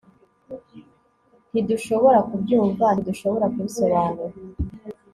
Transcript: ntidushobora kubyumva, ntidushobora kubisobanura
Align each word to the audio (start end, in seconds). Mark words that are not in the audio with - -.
ntidushobora 1.51 2.19
kubyumva, 2.29 2.85
ntidushobora 2.95 3.45
kubisobanura 3.53 4.35